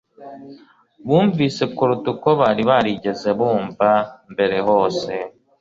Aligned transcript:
Bumvise 1.07 1.63
kuruta 1.75 2.07
uko 2.13 2.29
bari 2.41 2.63
barigeze 2.69 3.29
bumva 3.39 3.89
mbere 4.31 4.57
hose; 4.67 5.11